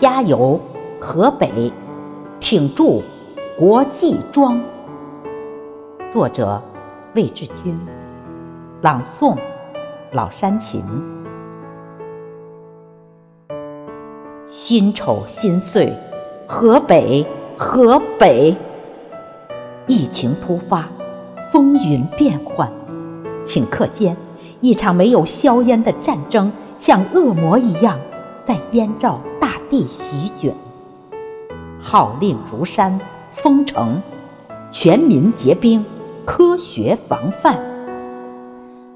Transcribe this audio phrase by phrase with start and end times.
[0.00, 0.58] 加油，
[0.98, 1.70] 河北，
[2.40, 3.02] 挺住，
[3.58, 4.58] 国际庄。
[6.10, 6.58] 作者：
[7.14, 7.78] 魏志军，
[8.80, 9.36] 朗诵：
[10.12, 10.82] 老山琴。
[14.46, 15.92] 辛丑新岁，
[16.46, 17.26] 河北，
[17.58, 18.56] 河北，
[19.86, 20.88] 疫情突发，
[21.52, 22.72] 风云变幻，
[23.44, 24.16] 顷刻间，
[24.62, 27.98] 一场没有硝烟的战争，像恶魔一样，
[28.44, 30.54] 在燕赵大地席卷。
[31.78, 32.98] 号令如山，
[33.30, 34.02] 封城，
[34.70, 35.84] 全民结冰，
[36.24, 37.58] 科学防范。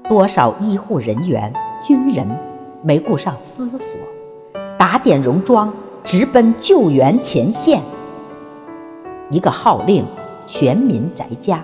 [0.07, 1.51] 多少医护人员、
[1.83, 2.27] 军人
[2.83, 3.97] 没顾上思索。
[4.77, 7.81] 打点戎装，直奔救援前线。
[9.31, 10.05] 一个号令，
[10.45, 11.57] 全民宅家；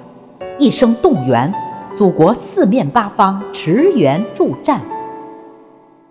[0.57, 1.53] 一声动员，
[1.95, 4.81] 祖国四面八方驰援助战。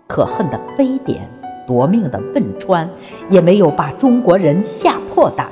[0.07, 1.29] 可恨的非典，
[1.71, 2.89] 夺命的汶川，
[3.29, 5.47] 也没有把中国人吓破胆。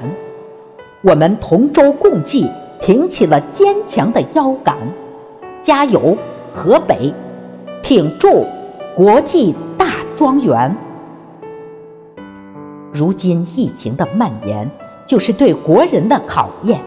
[1.01, 2.45] 我们同舟共济，
[2.81, 4.75] 挺起了坚强的腰杆。
[5.63, 6.17] 加油，
[6.53, 7.13] 河北！
[7.81, 8.45] 挺住，
[8.97, 9.85] 国际大
[10.17, 10.75] 庄园！
[12.91, 14.69] 如今疫情的蔓延，
[15.05, 16.81] 就是对国人的考验，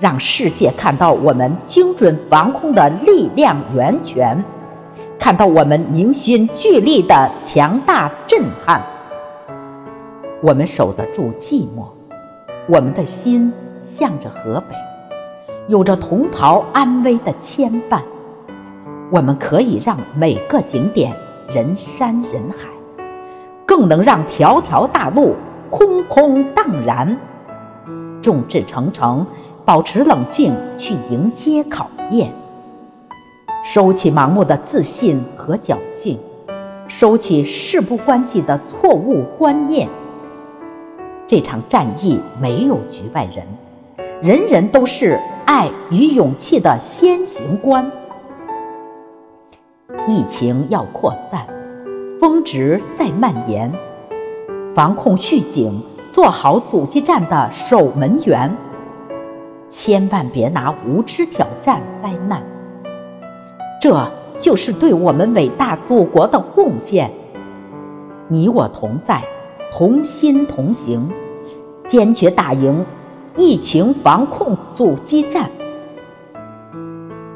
[0.00, 4.42] 让世界看到我们精准防控的力量源泉，
[5.20, 8.82] 看到我们凝心聚力的强大震撼。
[10.42, 11.84] 我们守得住寂寞，
[12.66, 14.74] 我们的心向着河北，
[15.68, 18.00] 有着同袍安危的牵绊。
[19.10, 21.14] 我们可以让每个景点
[21.48, 22.70] 人山人海。
[23.66, 25.34] 更能让条条大路
[25.68, 27.14] 空空荡然，
[28.22, 29.26] 众志成城，
[29.66, 32.32] 保持冷静去迎接考验，
[33.62, 36.18] 收起盲目的自信和侥幸，
[36.88, 39.88] 收起事不关己的错误观念。
[41.26, 43.46] 这场战役没有局外人，
[44.22, 47.90] 人人都是爱与勇气的先行官。
[50.08, 51.46] 疫情要扩散。
[52.18, 53.72] 峰值在蔓延，
[54.74, 55.82] 防控预警，
[56.12, 58.54] 做好阻击战的守门员。
[59.70, 62.42] 千万别拿无知挑战灾难，
[63.80, 64.06] 这
[64.38, 67.10] 就是对我们伟大祖国的贡献。
[68.28, 69.24] 你我同在，
[69.72, 71.08] 同心同行，
[71.88, 72.84] 坚决打赢
[73.36, 75.48] 疫情防控阻击战。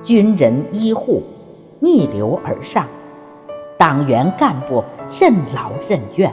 [0.02, 1.22] 军人医护
[1.80, 2.86] 逆流而上。
[3.78, 4.84] 党员干部
[5.18, 6.32] 任劳任怨，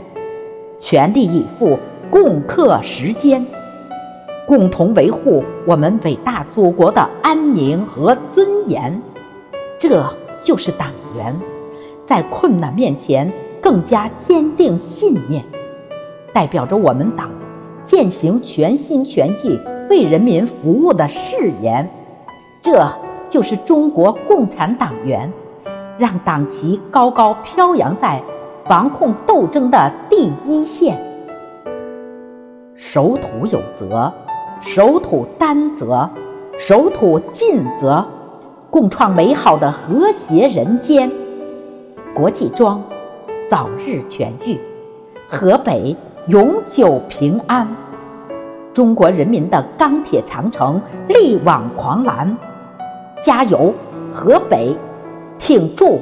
[0.79, 1.79] 全力以赴，
[2.09, 3.45] 共克时艰，
[4.45, 9.01] 共同维护我们伟大祖国的安宁和尊严。
[9.81, 10.07] 这
[10.39, 11.35] 就是党员，
[12.05, 15.43] 在困难面前更加坚定信念，
[16.31, 17.31] 代表着我们党
[17.83, 19.59] 践行全心全意
[19.89, 21.89] 为人民服务的誓言。
[22.61, 22.87] 这
[23.27, 25.33] 就是中国共产党员。
[25.97, 28.21] 让党旗高高飘扬在
[28.67, 30.95] 防控斗争的第一线，
[32.75, 34.13] 守土有责，
[34.61, 36.07] 守土担责，
[36.57, 38.03] 守土尽责，
[38.71, 41.11] 共创美好的和谐人间。
[42.15, 42.81] 国际庄
[43.49, 44.57] 早日痊愈，
[45.27, 45.95] 河北
[46.27, 47.67] 永久平安，
[48.73, 52.37] 中国人民的钢铁长城力挽狂澜，
[53.21, 53.73] 加油，
[54.13, 54.73] 河北！
[55.37, 55.99] 挺住，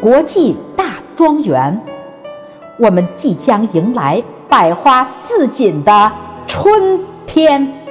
[0.00, 1.78] 国际大庄园！
[2.78, 6.12] 我们即将迎来百花似锦的
[6.46, 7.85] 春天。